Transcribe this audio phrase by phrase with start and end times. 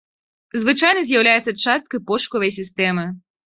[0.63, 3.09] Звычайна з'яўляецца часткай пошукавай сістэмы.